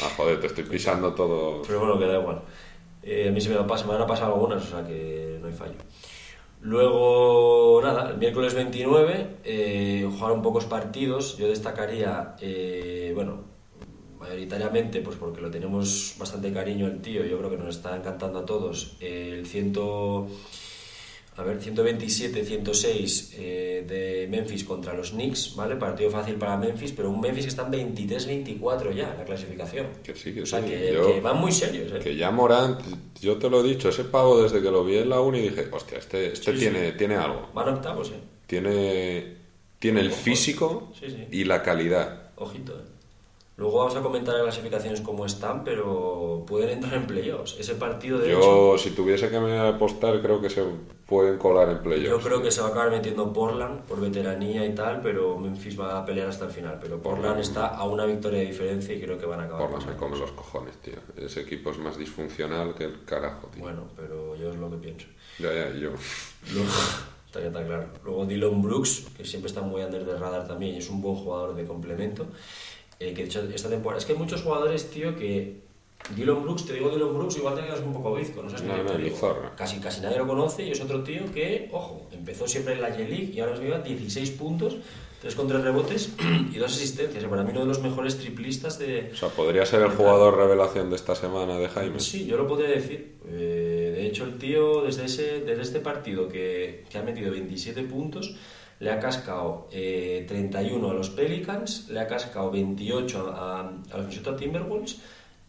[0.02, 1.62] Ah, joder, te estoy pisando todo.
[1.62, 2.42] Pero bueno, que da igual.
[3.02, 5.38] Eh, a mí se me, ha pas- me van a pasar algunas, o sea que
[5.40, 5.74] no hay fallo.
[6.60, 11.38] Luego, nada, el miércoles 29 eh, jugaron pocos partidos.
[11.38, 13.44] Yo destacaría, eh, bueno,
[14.18, 18.40] mayoritariamente, pues porque lo tenemos bastante cariño el tío, yo creo que nos está encantando
[18.40, 20.28] a todos, el ciento,
[21.40, 25.76] a ver, 127-106 eh, de Memphis contra los Knicks, ¿vale?
[25.76, 29.86] Partido fácil para Memphis, pero un Memphis que está en 23-24 ya en la clasificación.
[30.02, 30.66] Que sí, que O sea, sí.
[30.68, 31.98] que, Yo- que van muy serios, ¿eh?
[32.02, 32.80] Que ya Morant,
[33.20, 35.66] yo te lo he dicho, ese pavo desde que lo vi en la uni dije,
[35.72, 37.48] hostia, este, este Sí, tiene, tiene algo.
[37.54, 38.20] Van octavos, ¿eh?
[38.46, 39.36] Tiene,
[39.78, 40.92] tiene el físico
[41.30, 42.30] y la calidad.
[42.36, 42.82] Ojito, ¿eh?
[43.60, 47.56] Luego vamos a comentar las clasificaciones como están, pero pueden entrar en playoffs.
[47.60, 50.64] Ese partido, de hecho, Yo, si tuviese que me apostar, creo que se
[51.04, 52.24] pueden colar en yo playoffs.
[52.24, 55.98] creo que se va a acabar metiendo Portland por veteranía y tal, pero Memphis va
[55.98, 56.78] a pelear hasta el final.
[56.80, 59.68] Pero Portland está a una victoria de diferencia y creo que van a acabar.
[59.68, 60.06] Portland pasando.
[60.06, 60.94] come los cojones, tío.
[61.18, 63.62] Ese equipo es más disfuncional que el carajo, tío.
[63.62, 65.06] Bueno, pero yo es lo que pienso.
[65.38, 65.90] Ya, ya, yo.
[66.54, 66.70] Luego,
[67.26, 67.88] está está claro.
[68.06, 71.16] Luego Dylan Brooks, que siempre está muy under the radar también y es un buen
[71.16, 72.26] jugador de complemento.
[73.00, 73.98] Eh, que de hecho esta temporada.
[73.98, 75.68] Es que hay muchos jugadores, tío, que.
[76.16, 78.74] Dylan Brooks, te digo Dylan Brooks, igual te quedas un poco bizco, no sabes No,
[78.74, 79.16] no, te ni digo.
[79.18, 79.54] zorra.
[79.54, 82.88] Casi, casi nadie lo conoce y es otro tío que, ojo, empezó siempre en la
[82.88, 84.78] J-League y ahora nos lleva 16 puntos,
[85.20, 86.14] 3 con 3 rebotes
[86.54, 87.22] y 2 asistencias.
[87.24, 90.88] Para mí uno de los mejores triplistas de, O sea, podría ser el jugador revelación
[90.88, 92.00] de esta semana de Jaime.
[92.00, 93.16] Sí, yo lo podría decir.
[93.28, 93.69] Eh,
[94.10, 98.34] hecho, el tío, desde, ese, desde este partido que, que ha metido 27 puntos,
[98.80, 104.36] le ha cascado eh, 31 a los Pelicans, le ha cascado 28 a, los Minnesota
[104.36, 105.00] Timberwolves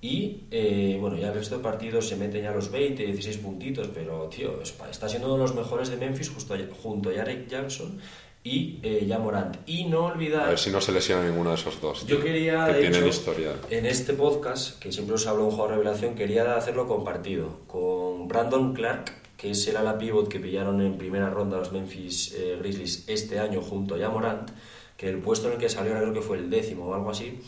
[0.02, 3.88] y, eh, bueno, ya el resto de partidos se meten ya los 20, 16 puntitos,
[3.94, 7.48] pero, tío, es- está siendo uno de los mejores de Memphis justo junto a Jarek
[7.48, 8.00] Jackson
[8.44, 9.58] y eh, ya Morant.
[9.68, 10.44] Y no olvidar...
[10.44, 12.06] A ver si no se lesiona ninguno de esos dos.
[12.08, 13.56] Yo quería, que de hecho, historial.
[13.70, 18.28] en este podcast, que siempre os hablo de un jugador revelación, quería hacerlo compartido con
[18.28, 22.58] Brandon Clark, que es el ala pivot que pillaron en primera ronda los Memphis eh,
[22.60, 24.50] Grizzlies este año junto a Jamorant,
[24.98, 27.12] que el puesto en el que salió ahora creo que fue el décimo o algo
[27.12, 27.40] así,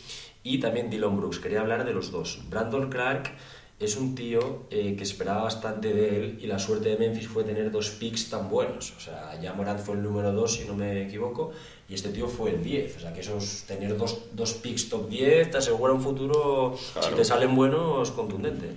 [0.43, 1.39] y también Dylan Brooks.
[1.39, 2.41] Quería hablar de los dos.
[2.49, 3.31] Brandon Clark
[3.79, 7.43] es un tío eh, que esperaba bastante de él y la suerte de Memphis fue
[7.43, 8.93] tener dos picks tan buenos.
[8.95, 11.51] O sea, ya Morant fue el número 2, si no me equivoco,
[11.89, 12.97] y este tío fue el 10.
[12.97, 16.99] O sea, que esos, tener dos, dos picks top 10 te asegura un futuro, si
[16.99, 17.15] Claro.
[17.17, 18.67] te salen buenos, contundente.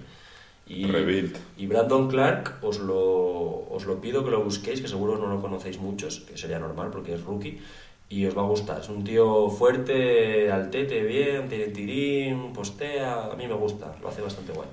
[0.69, 1.37] Y, Rebuild.
[1.57, 5.41] y Brandon Clark, os lo, os lo pido que lo busquéis, que seguro no lo
[5.41, 7.61] conocéis muchos, que sería normal porque es rookie,
[8.09, 8.81] y os va a gustar.
[8.81, 14.23] Es un tío fuerte, altete, bien, tiene tirín, postea, a mí me gusta, lo hace
[14.23, 14.69] bastante guay.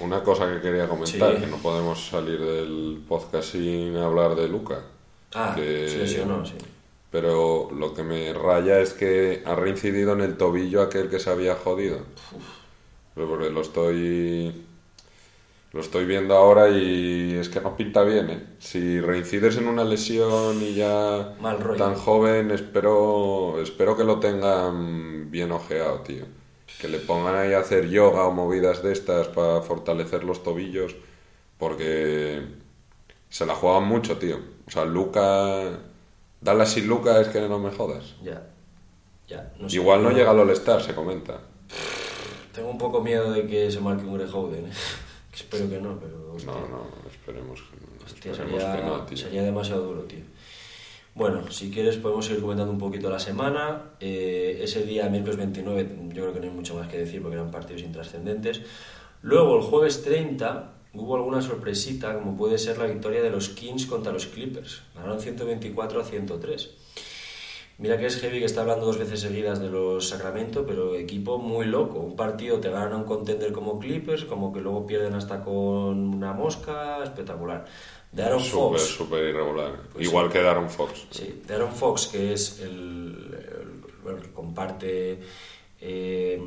[0.00, 1.40] Una cosa que quería comentar, Sí.
[1.40, 4.82] que no podemos salir del podcast sin hablar de Luca.
[5.34, 6.54] Ah, que- se lesionó, sí.
[7.10, 11.30] Pero lo que me raya es que ha reincidido en el tobillo aquel que se
[11.30, 11.98] había jodido.
[13.14, 14.64] Pero porque lo estoy.
[15.74, 18.46] Lo estoy viendo ahora y es que no pinta bien, ¿eh?
[18.60, 21.76] Si reincides en una lesión y ya Mal rollo.
[21.76, 26.26] tan joven, espero, espero que lo tengan bien ojeado, tío.
[26.80, 30.94] Que le pongan ahí a hacer yoga o movidas de estas para fortalecer los tobillos,
[31.58, 32.42] porque
[33.28, 34.38] se la juegan mucho, tío.
[34.68, 35.80] O sea, Luca...
[36.40, 38.14] Dallas sin Luca es que no me jodas.
[38.22, 38.46] Ya,
[39.26, 39.52] ya.
[39.58, 39.74] No sé.
[39.74, 41.40] Igual no llega al All-Star, se comenta.
[42.52, 44.72] Tengo un poco miedo de que se marque un Greg Oden, ¿eh?
[45.34, 46.32] Espero que no, pero...
[46.34, 46.52] hostia.
[46.52, 48.04] No, no, esperemos que no.
[48.04, 49.16] Hostia, esperemos sería, que no, tío.
[49.16, 50.20] sería demasiado duro, tío.
[51.14, 53.92] Bueno, si quieres podemos ir comentando un poquito la semana.
[54.00, 57.36] Eh, ese día, miércoles 29, yo creo que no hay mucho más que decir porque
[57.36, 58.62] eran partidos intrascendentes.
[59.22, 63.86] Luego, el jueves 30, hubo alguna sorpresita, como puede ser la victoria de los Kings
[63.86, 64.82] contra los Clippers.
[64.94, 66.70] Ganaron 124 a 103.
[67.78, 71.38] Mira que es heavy que está hablando dos veces seguidas de los Sacramento, pero equipo
[71.38, 71.98] muy loco.
[71.98, 76.32] Un partido te ganan un contender como Clippers, como que luego pierden hasta con una
[76.32, 77.64] mosca, espectacular.
[78.12, 79.72] De Aaron Súper, Fox, súper irregular.
[79.92, 81.06] Pues Igual que Darren Fox.
[81.10, 83.34] Sí, de Aaron Fox, que es el,
[84.04, 85.18] bueno, que comparte
[85.80, 86.40] eh,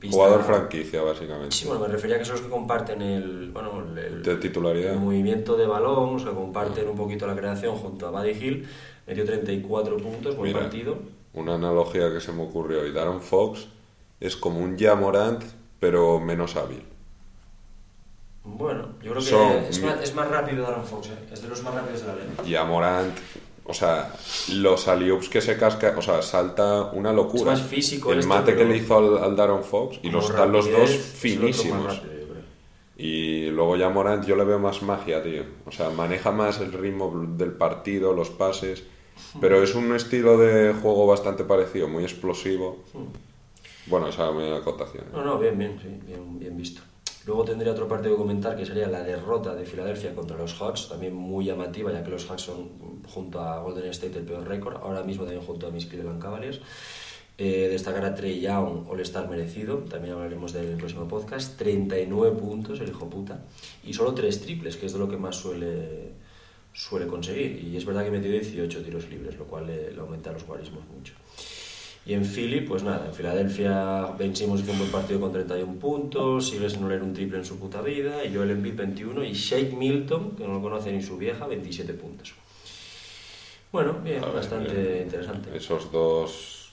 [0.00, 1.54] pista- Jugador franquicia, básicamente.
[1.54, 4.36] Sí, bueno, me refería a que son los que comparten el, bueno, el, el- De
[4.36, 4.94] titularidad.
[4.94, 8.66] el movimiento de balón, o sea, comparten un poquito la creación junto a Buddy Hill,
[9.06, 10.96] metió 34 puntos, Mira, partido.
[11.34, 12.86] una analogía que se me ocurrió.
[12.86, 13.66] Y Darren Fox
[14.20, 15.42] es como un Jamorant,
[15.80, 16.82] pero menos hábil.
[18.44, 21.12] Bueno, yo creo que Son- es, más, es más rápido Aaron Fox, ¿eh?
[21.32, 22.58] es de los más rápidos de la liga.
[22.60, 23.16] Jamorant,
[23.64, 24.12] o sea,
[24.52, 27.54] los alley-oops que se casca, o sea, salta una locura.
[27.54, 30.28] Es más físico El este, mate que le hizo al, al Darren Fox y los
[30.28, 31.86] están los dos finísimos.
[32.02, 32.14] rápido.
[32.96, 35.42] Y luego ya Morant yo le veo más magia, tío.
[35.66, 38.84] O sea, maneja más el ritmo del partido, los pases.
[39.40, 42.84] Pero es un estilo de juego bastante parecido, muy explosivo.
[43.86, 45.04] Bueno, esa es mi acotación.
[45.04, 45.10] ¿eh?
[45.12, 46.82] No, no, bien, bien, sí, bien, bien visto.
[47.26, 50.88] Luego tendría otro partido que comentar que sería la derrota de Filadelfia contra los Hawks,
[50.88, 52.68] también muy llamativa, ya que los Hawks son
[53.06, 56.60] junto a Golden State el peor récord, ahora mismo también junto a mis Cleveland Cavaliers.
[57.36, 61.56] Eh, destacar a Trey Young, All-Star merecido, también hablaremos del próximo podcast.
[61.56, 63.42] 39 puntos, el hijo puta.
[63.82, 66.12] Y solo 3 triples, que es de lo que más suele,
[66.74, 67.64] suele conseguir.
[67.64, 70.84] Y es verdad que metió 18 tiros libres, lo cual le, le aumenta los guarismos
[70.94, 71.14] mucho.
[72.06, 76.50] Y en Philly, pues nada, en Filadelfia vencimos hizo un buen partido con 31 puntos,
[76.50, 79.72] sigue sin oler un triple en su puta vida, y Joel Embiid 21, y Shake
[79.72, 82.34] Milton, que no lo conoce ni su vieja, 27 puntos.
[83.72, 85.02] Bueno, bien, ver, bastante bien.
[85.04, 85.56] interesante.
[85.56, 86.72] Esos dos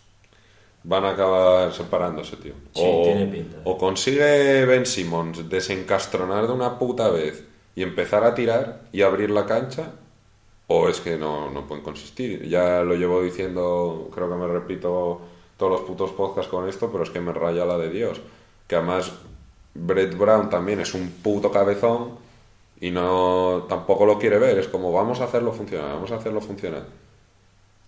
[0.84, 2.54] van a acabar separándose, tío.
[2.74, 3.58] Sí, o, tiene pinta.
[3.64, 9.30] o consigue Ben Simmons desencastronar de una puta vez y empezar a tirar y abrir
[9.32, 9.92] la cancha,
[10.68, 12.48] o es que no, no pueden consistir.
[12.48, 15.22] Ya lo llevo diciendo, creo que me repito
[15.58, 18.22] todos los putos podcasts con esto, pero es que me raya la de Dios.
[18.68, 19.12] Que además
[19.74, 22.18] Brett Brown también es un puto cabezón
[22.80, 24.58] y no tampoco lo quiere ver.
[24.58, 26.86] Es como vamos a hacerlo funcionar, vamos a hacerlo funcionar.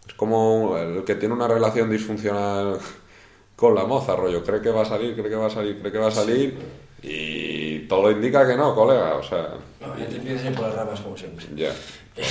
[0.08, 2.78] Es como el que tiene una relación disfuncional
[3.56, 4.44] con la moza, rollo.
[4.44, 6.58] Cree que va a salir, cree que va a salir, cree que va a salir.
[7.02, 7.53] Y
[7.88, 9.16] todo indica que no, colega.
[9.16, 9.50] O sea,
[9.82, 11.46] No, ya te empiezas a ir por las ramas como siempre.
[11.56, 11.74] ya.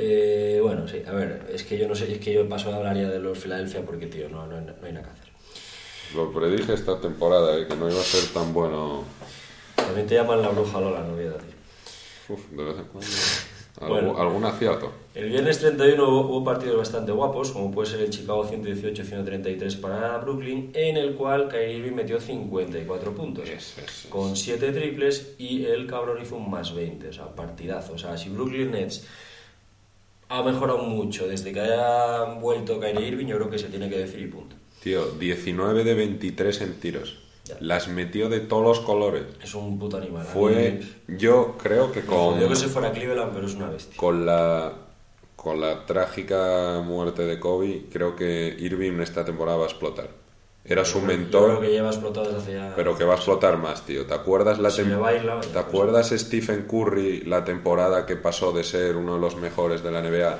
[0.00, 2.76] Eh, bueno, sí, a ver, es que yo no sé, es que yo paso a
[2.76, 5.28] hablar ya de los Filadelfia porque, tío, no, no, hay- no hay nada que hacer.
[6.14, 9.02] Lo predije esta temporada, eh, que no iba a ser tan bueno.
[9.74, 12.34] También te llaman la bruja Lola, no olvides, tío.
[12.36, 13.10] Uf, de vez en cuando.
[13.86, 14.18] Bueno.
[14.18, 14.92] Algún acierto.
[15.14, 20.18] El viernes 31 hubo, hubo partidos bastante guapos, como puede ser el Chicago 118-133 para
[20.18, 24.06] Brooklyn, en el cual Kyrie Irving metió 54 puntos, Yes, yes, yes.
[24.10, 27.94] con 7 triples y el cabrón hizo un más 20, o sea, partidazo.
[27.94, 29.06] O sea, si Brooklyn Nets
[30.28, 33.98] ha mejorado mucho desde que haya vuelto Kyrie Irving, yo creo que se tiene que
[33.98, 34.56] decir y punto.
[34.82, 37.18] Tío, 19 de 23 en tiros.
[37.48, 37.56] Ya.
[37.60, 39.24] Las metió de todos los colores.
[39.42, 40.24] Es un puto animal.
[40.26, 43.96] Fue, yo creo que con, jodió que se fuera Cleveland, pero es una bestia.
[43.96, 44.72] con la
[45.36, 50.08] con la trágica muerte de Kobe, creo que Irving esta temporada va a explotar.
[50.64, 52.72] Era su Yo mentor, Yo creo que lleva explotado desde hace ya...
[52.76, 54.04] pero que va a explotar más, tío.
[54.04, 58.64] ¿Te acuerdas la tem- baila, ¿Te pues- acuerdas Stephen Curry la temporada que pasó de
[58.64, 60.38] ser uno de los mejores de la NBA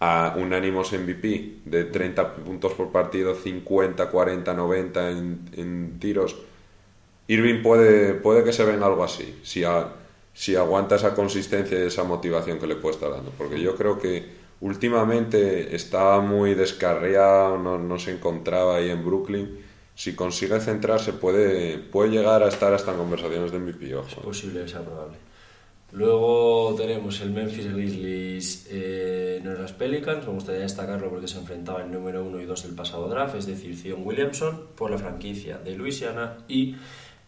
[0.00, 6.36] a unánimos MVP de 30 puntos por partido, 50, 40, 90 en, en tiros?
[7.28, 9.62] Irving puede, puede que se venga algo así, si,
[10.34, 13.30] si aguanta esa consistencia y esa motivación que le puede estar dando.
[13.38, 19.60] Porque yo creo que últimamente estaba muy descarriado, no, no se encontraba ahí en Brooklyn.
[19.94, 23.94] Si consigue centrarse, puede, puede llegar a estar hasta en conversaciones de MVP.
[23.94, 24.08] Ojo.
[24.08, 25.16] Es posible, es probable.
[25.92, 29.42] Luego tenemos el Memphis Grizzlies eh,
[29.76, 30.26] Pelicans.
[30.26, 33.46] Me gustaría destacarlo porque se enfrentaba el número 1 y 2 del pasado draft, es
[33.46, 36.76] decir, Zion Williamson por la franquicia de Luisiana y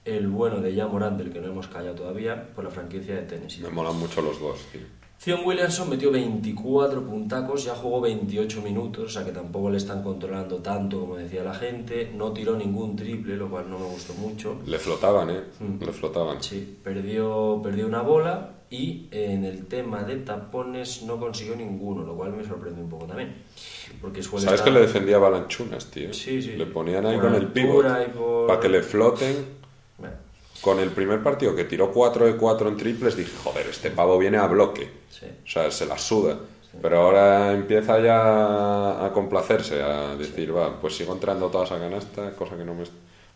[0.05, 3.23] el bueno de Jan Morant, del que no hemos callado todavía, por la franquicia de
[3.23, 3.63] Tennessee.
[3.63, 5.02] Me molan mucho los dos, tío.
[5.23, 10.03] Zion Williamson metió 24 puntacos, ya jugó 28 minutos, o sea que tampoco le están
[10.03, 12.11] controlando tanto como decía la gente.
[12.13, 14.57] No tiró ningún triple, lo cual no me gustó mucho.
[14.67, 15.41] Le flotaban, ¿eh?
[15.61, 15.85] Mm.
[15.85, 16.43] Le flotaban.
[16.43, 22.17] Sí, perdió, perdió una bola y en el tema de tapones no consiguió ninguno, lo
[22.17, 23.33] cual me sorprende un poco también.
[24.01, 26.13] Porque ¿Sabes que le defendía Balanchunas, tío?
[26.13, 26.57] Sí, sí.
[26.57, 28.13] Le ponían ahí Por con el pivot.
[28.13, 29.62] por- Para que le floten.
[30.63, 34.17] Con el primer partido que tiró 4 de 4 en triples, dije, joder, este pavo
[34.19, 34.89] viene a bloque.
[35.11, 35.27] sí.
[35.45, 36.39] O sea, se la suda.
[36.81, 42.31] Pero ahora empieza ya a complacerse, a decir, va, pues sigo entrando toda esa canasta,
[42.35, 42.85] cosa que no me...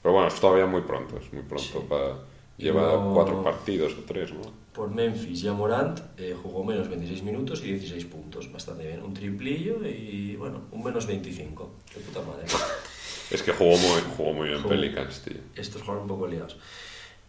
[0.02, 2.14] Pero bueno, es todavía muy pronto, es muy pronto para...
[2.56, 4.40] Lleva no- cuatro partidos o tres, ¿no?
[4.72, 9.02] Por Memphis, ya Morant eh, jugó menos 26 minutos y 16 puntos, bastante bien.
[9.02, 11.70] Un triplillo y, bueno, un menos 25.
[11.92, 12.46] Qué puta madre.
[13.30, 14.70] Es que jugó muy, jugó muy bien Jugó.
[14.70, 15.34] Pelicans, tío.
[15.56, 16.56] estos jugaron un poco liados.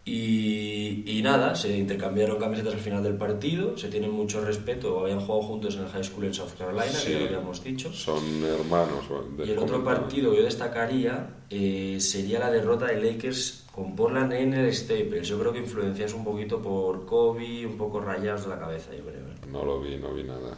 [0.10, 5.20] Y, y nada, se intercambiaron camisetas al final del partido, se tienen mucho respeto, habían
[5.20, 7.08] jugado juntos en el high school en South Carolina, Sí.
[7.08, 7.92] que ya lo habíamos dicho.
[7.94, 9.06] Son hermanos.
[9.46, 14.34] Y el otro partido que yo destacaría eh, sería la derrota de Lakers con Portland
[14.34, 15.28] en el Staples.
[15.28, 19.04] Yo creo que influencias un poquito por Kobe, un poco rayados de la cabeza, yo
[19.04, 19.20] creo.
[19.28, 19.52] ¿eh?
[19.52, 20.58] No lo vi, no vi nada.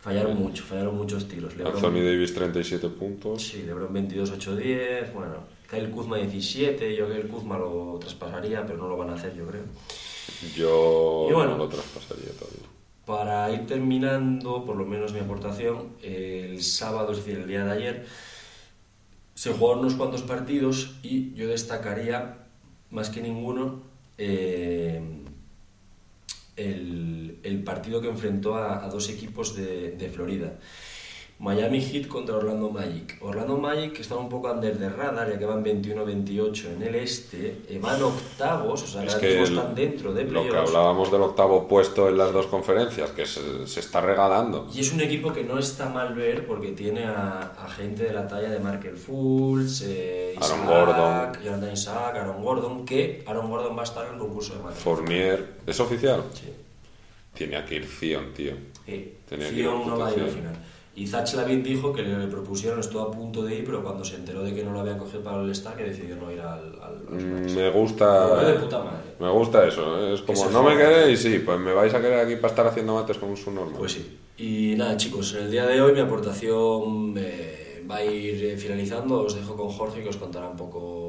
[0.00, 1.56] Fallaron mucho, fallaron muchos tiros.
[1.56, 3.42] LeBron- Anthony Davis 37 puntos.
[3.42, 5.34] Sí, LeBron 22-8-10, bueno,
[5.72, 9.34] Kyle Kuzma 17, yo que el Kuzma lo traspasaría, pero no lo van a hacer,
[9.34, 9.62] yo creo.
[10.54, 11.52] Yo Y bueno.
[11.52, 12.68] no lo traspasaría todavía.
[13.06, 17.72] Para ir terminando, por lo menos mi aportación, el sábado, es decir, el día de
[17.72, 18.06] ayer,
[19.34, 22.44] se jugaron unos cuantos partidos y yo destacaría,
[22.90, 23.80] más que ninguno,
[24.18, 25.00] eh,
[26.56, 30.58] el, el partido que enfrentó a, a dos equipos de, de Florida.
[31.42, 33.18] Miami Heat contra Orlando Magic.
[33.20, 37.62] Orlando Magic está un poco under the radar, ya que van 21-28 en el este,
[37.68, 40.70] eh, van octavos, o sea, Es que están dentro de Lo que playoffs.
[40.70, 44.68] hablábamos del octavo puesto en las dos conferencias, que se, se está regalando.
[44.72, 48.12] Y es un equipo que no está mal ver porque tiene a, a gente de
[48.12, 51.44] la talla de Markel Fultz, eh, Aaron Isaac, Gordon.
[51.44, 54.80] Jonathan Isaac, Aaron Gordon, que Aaron Gordon va a estar en el concurso de Markel.
[54.80, 56.22] Fournier, ¿es oficial?
[56.34, 56.52] Sí.
[57.34, 58.52] Tiene que ir Zion, tío.
[58.86, 60.54] Sí, Tenía que ir no va a ir al final.
[60.94, 64.16] Y Zach Lavin dijo que le, propusieron, estuvo a punto de ir, pero cuando se
[64.16, 66.78] enteró de que no lo habían cogido para el Star, que decidió no ir al,
[66.82, 67.56] al, los Mm.
[67.56, 68.26] Me gusta.
[68.26, 68.98] veo de puta madre.
[69.18, 70.14] Me gusta eso, ¿eh?
[70.14, 70.88] es como, no me joda.
[70.88, 73.74] queréis, sí, pues me vais a querer aquí para estar haciendo mates con un subnormal.
[73.78, 74.18] Pues sí.
[74.36, 78.56] Y nada, chicos, en el día de hoy mi aportación eh, va a ir eh,
[78.56, 79.22] finalizando.
[79.22, 81.01] Os dejo con Jorge que os contará un poco.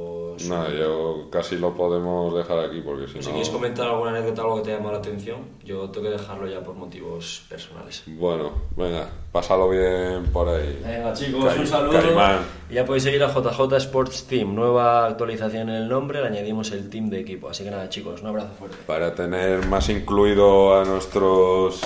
[0.43, 3.25] Su- Nada, yo casi lo podemos dejar aquí porque si Si no...
[3.27, 6.47] queréis comentar alguna anécdota, algo que te haya llamado la atención, yo tengo que dejarlo
[6.47, 8.03] ya por motivos personales.
[8.07, 10.79] Bueno, venga, pásalo bien por ahí.
[10.83, 11.91] Venga chicos, Cari- un saludo.
[11.93, 12.39] Carimán.
[12.69, 16.71] Y ya podéis seguir a JJ Sports Team, nueva actualización en el nombre, le añadimos
[16.71, 17.49] el team de equipo.
[17.49, 18.77] Así que nada chicos, un abrazo fuerte.
[18.87, 21.81] Para tener más incluido a nuestros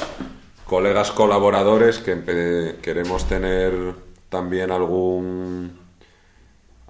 [0.66, 3.74] colegas colaboradores, que queremos tener
[4.30, 5.80] también algún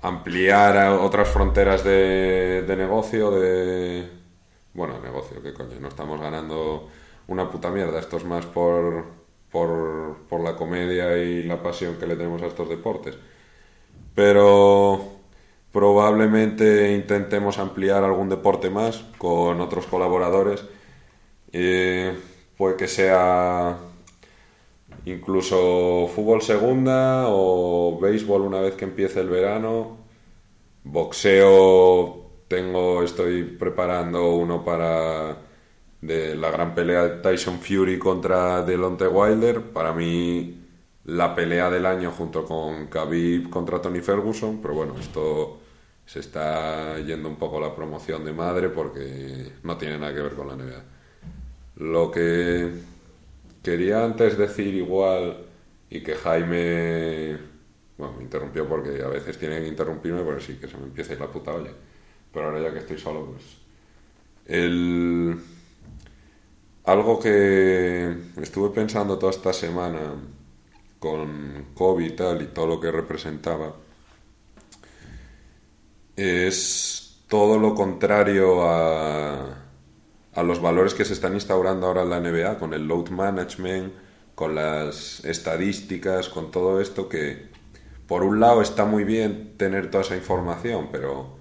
[0.01, 4.10] ampliar a otras fronteras de, negocio, de...
[4.73, 6.89] Bueno, negocio, qué coño, no estamos ganando
[7.27, 9.05] una puta mierda, esto es más por,
[9.51, 13.17] por, por la comedia y la pasión que le tenemos a estos deportes.
[14.13, 15.17] Pero
[15.71, 20.63] probablemente intentemos ampliar algún deporte más con otros colaboradores.
[21.51, 22.17] Eh,
[22.57, 23.77] puede que sea
[25.12, 29.98] incluso fútbol segunda o béisbol una vez que empiece el verano.
[30.84, 35.38] Boxeo tengo, estoy preparando uno para
[36.02, 39.62] de la gran pelea de Tyson Fury contra Deontay Wilder.
[39.62, 40.58] Para mí
[41.06, 45.60] la pelea del año junto con Khabib contra Tony Ferguson, pero bueno, esto
[46.06, 50.34] se está yendo un poco la promoción de madre porque no tiene nada que ver
[50.34, 50.84] con la NBA.
[51.78, 52.72] Lo que
[53.67, 55.45] quería antes decir igual
[55.89, 57.38] y que Jaime
[57.97, 61.12] bueno, me interrumpió porque a veces tiene que interrumpirme porque sí que se me empieza
[61.12, 61.71] a ir la puta olla.
[62.32, 63.43] Pero ahora ya que estoy solo, pues
[64.45, 65.38] el
[66.86, 70.15] algo que estuve pensando toda esta semana
[70.99, 73.75] con COVID y tal y todo lo que representaba
[76.15, 79.66] es todo lo contrario a,
[80.38, 83.91] a los valores que se están instaurando ahora en la NBA con el load management,
[84.36, 87.47] con las estadísticas, con todo esto que
[88.06, 91.38] por un lado está muy bien tener toda esa información, pero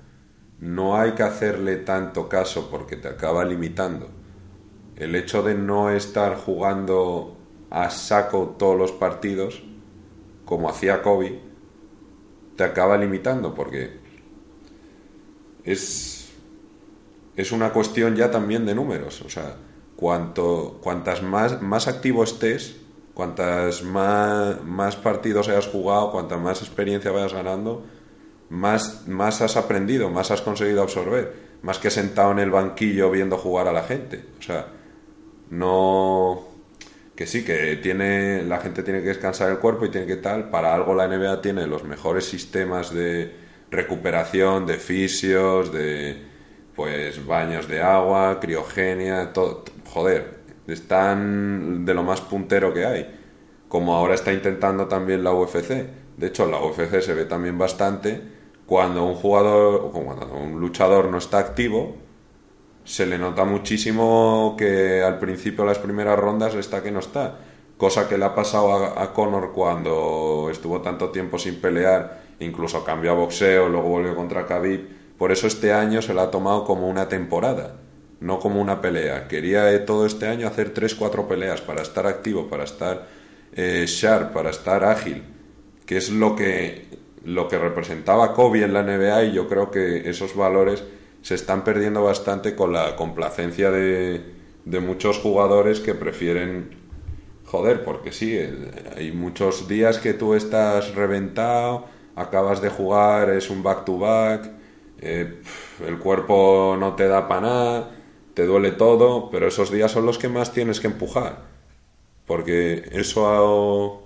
[0.60, 4.08] no hay que hacerle tanto caso porque te acaba limitando.
[4.96, 7.36] El hecho de no estar jugando
[7.68, 9.62] a saco todos los partidos,
[10.46, 11.38] como hacía Kobe,
[12.56, 13.98] te acaba limitando porque
[15.64, 16.15] es,
[17.36, 19.22] es una cuestión ya también de números.
[19.22, 19.56] O sea,
[19.96, 22.76] cuantas más, más activo estés,
[23.14, 27.84] cuantas más, más partidos hayas jugado, cuanta más experiencia vayas ganando,
[28.48, 33.36] más, más has aprendido, más has conseguido absorber, más que sentado en el banquillo viendo
[33.38, 34.24] jugar a la gente.
[34.38, 34.68] O sea,
[35.50, 36.56] no
[37.16, 40.50] que sí, que tiene la gente tiene que descansar el cuerpo y tiene que tal,
[40.50, 43.34] para algo la NBA tiene los mejores sistemas de
[43.70, 46.22] recuperación, de fisios, de
[46.76, 50.36] pues baños de agua, criogenia, todo, joder,
[50.66, 53.20] están de lo más puntero que hay.
[53.68, 55.88] Como ahora está intentando también la UFC.
[56.16, 58.36] De hecho, la UFC se ve también bastante
[58.66, 61.96] cuando un jugador cuando un luchador no está activo,
[62.84, 67.38] se le nota muchísimo que al principio de las primeras rondas está que no está.
[67.76, 72.84] Cosa que le ha pasado a, a Conor cuando estuvo tanto tiempo sin pelear, incluso
[72.84, 74.95] cambió a boxeo, luego volvió contra Khabib.
[75.18, 77.76] Por eso este año se la ha tomado como una temporada,
[78.20, 79.28] no como una pelea.
[79.28, 83.06] Quería eh, todo este año hacer 3-4 peleas para estar activo, para estar
[83.54, 85.22] eh, sharp, para estar ágil,
[85.86, 86.86] que es lo que,
[87.24, 90.84] lo que representaba Kobe en la NBA y yo creo que esos valores
[91.22, 94.22] se están perdiendo bastante con la complacencia de,
[94.64, 96.76] de muchos jugadores que prefieren
[97.44, 103.50] joder, porque sí, el- hay muchos días que tú estás reventado, acabas de jugar, es
[103.50, 104.50] un back-to-back,
[105.00, 105.42] eh,
[105.86, 107.90] el cuerpo no te da para nada,
[108.34, 111.42] te duele todo, pero esos días son los que más tienes que empujar,
[112.26, 114.02] porque eso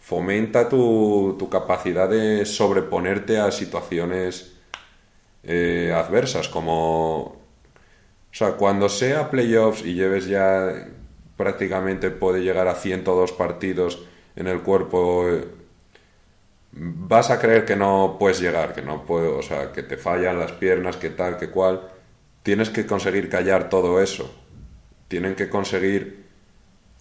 [0.00, 4.52] fomenta tu, tu capacidad de sobreponerte a situaciones
[5.42, 7.40] eh, adversas, como...
[8.30, 10.88] O sea, cuando sea playoffs y lleves ya
[11.36, 14.04] prácticamente puede llegar a 102 partidos
[14.36, 15.46] en el cuerpo, eh,
[16.72, 20.38] vas a creer que no puedes llegar, que no puedo, o sea, que te fallan
[20.38, 21.88] las piernas, que tal, que cual.
[22.42, 24.34] Tienes que conseguir callar todo eso.
[25.08, 26.22] Tienen que conseguir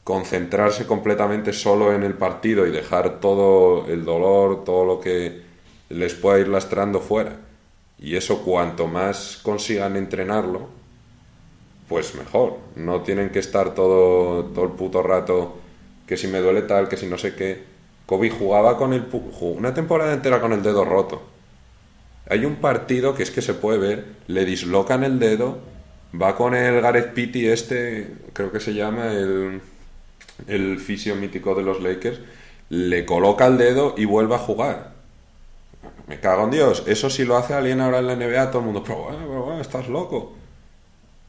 [0.03, 5.41] concentrarse completamente solo en el partido y dejar todo el dolor, todo lo que
[5.89, 7.37] les pueda ir lastrando fuera.
[7.97, 10.67] Y eso cuanto más consigan entrenarlo,
[11.87, 12.57] pues mejor.
[12.75, 15.59] No tienen que estar todo, todo el puto rato
[16.07, 17.70] que si me duele tal, que si no sé qué.
[18.11, 19.05] Kobe jugaba con el
[19.39, 21.21] una temporada entera con el dedo roto.
[22.29, 25.59] Hay un partido que es que se puede ver, le dislocan el dedo,
[26.21, 29.61] va con el Gareth Pitti este, creo que se llama el
[30.45, 32.19] el fisio mítico de los Lakers,
[32.67, 34.91] le coloca el dedo y vuelve a jugar.
[36.07, 36.83] Me cago en Dios.
[36.87, 39.87] Eso si lo hace alguien ahora en la NBA, todo el mundo, pero bueno, estás
[39.87, 40.33] loco.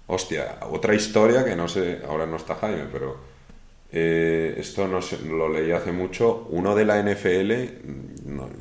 [0.09, 3.32] Hostia, otra historia que no sé, ahora no está Jaime, pero
[3.93, 6.47] eh, esto no sé, lo leí hace mucho.
[6.51, 7.53] Uno de la NFL,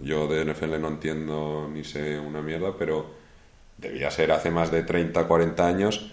[0.03, 3.05] yo de NFL no entiendo ni sé una mierda, pero
[3.77, 6.11] debía ser hace más de 30, 40 años,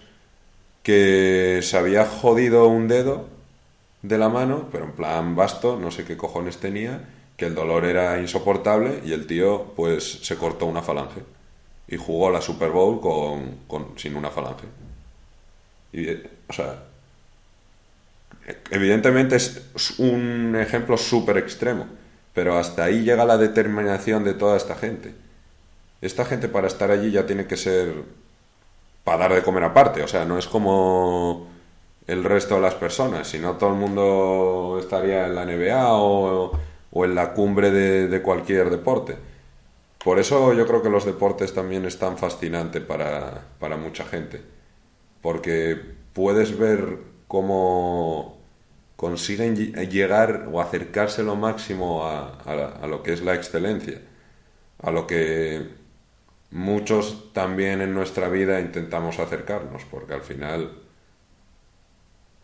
[0.82, 3.28] que se había jodido un dedo
[4.02, 7.84] de la mano, pero en plan basto, no sé qué cojones tenía, que el dolor
[7.84, 11.22] era insoportable y el tío pues se cortó una falange
[11.88, 14.66] y jugó la Super Bowl con, sin una falange.
[16.48, 16.84] O sea,
[18.70, 21.86] evidentemente es un ejemplo súper extremo,
[22.34, 25.14] pero hasta ahí llega la determinación de toda esta gente.
[26.00, 28.04] Esta gente para estar allí ya tiene que ser
[29.04, 31.48] para dar de comer aparte, o sea, no es como
[32.06, 36.58] el resto de las personas, si no todo el mundo estaría en la NBA o,
[36.92, 39.16] en la cumbre de, cualquier deporte.
[40.02, 43.44] Por eso yo creo que los deportes también es tan fascinante para,
[43.78, 44.42] mucha gente,
[45.20, 45.78] porque
[46.12, 48.37] puedes ver cómo
[48.98, 54.00] consiguen llegar o acercarse lo máximo a, a, lo que es la excelencia,
[54.82, 55.68] a lo que
[56.50, 60.72] muchos también en nuestra vida intentamos acercarnos, porque al final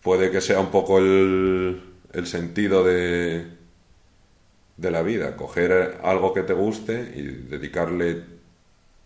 [0.00, 1.82] puede que sea un poco el,
[2.22, 3.48] sentido de,
[4.76, 8.22] de la vida, coger algo que te guste y dedicarle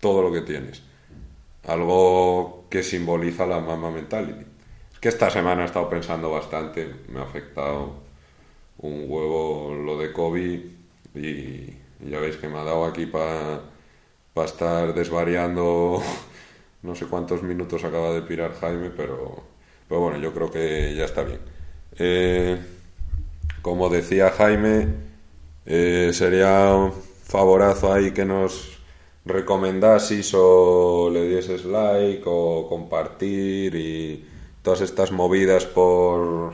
[0.01, 0.83] todo lo que tienes.
[1.67, 4.58] Algo que simboliza la mama mentality.
[5.01, 7.95] Que esta semana he estado pensando bastante, me ha afectado
[8.79, 10.61] un huevo lo de COVID
[11.15, 11.77] y,
[12.09, 13.61] ya veis que me ha dado aquí para
[14.45, 16.01] estar desvariando
[16.83, 19.43] no sé cuántos minutos acaba de pirar Jaime, pero
[19.89, 21.41] pero bueno, yo creo que ya está bien.
[21.99, 22.59] Eh,
[23.63, 24.87] como decía Jaime,
[25.67, 28.79] eh, sería un favorazo ahí que nos
[29.25, 34.27] recomendasis o le dieses like o compartir y
[34.69, 36.53] todas estas movidas por,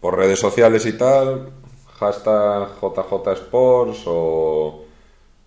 [0.00, 1.52] por redes sociales y tal.
[2.00, 4.82] Hashtag JJ Sports o,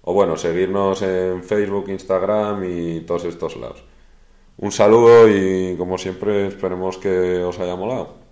[0.01, 3.83] o bueno, seguirnos en Facebook, Instagram y todos estos lados.
[4.59, 8.22] Un saludo y como siempre esperemos que os haya molado.